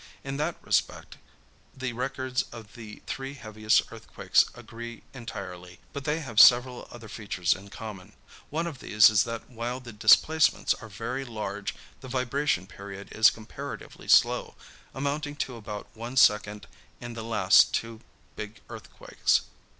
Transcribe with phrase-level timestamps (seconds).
[0.23, 1.17] In that respect
[1.77, 5.79] the records of the three heaviest earthquakes agree entirely.
[5.93, 8.13] But they have several other features in common.
[8.49, 13.29] One of these is that while the displacements are very large the vibration period is
[13.29, 14.55] comparatively slow,
[14.95, 16.65] amounting to about one second
[16.99, 18.01] in the last two
[18.35, 19.41] big earthquakes."